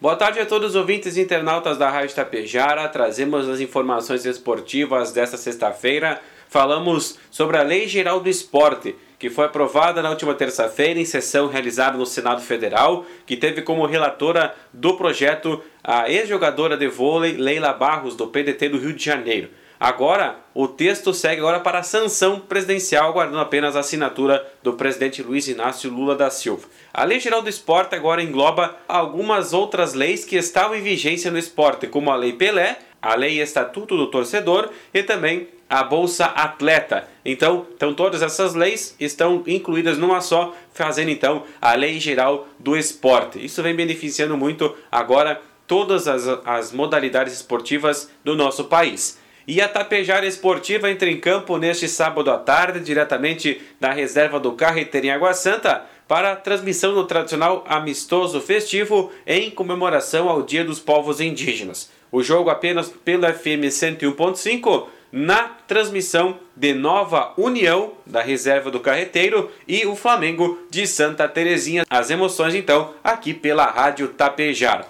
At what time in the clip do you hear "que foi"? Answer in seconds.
9.18-9.46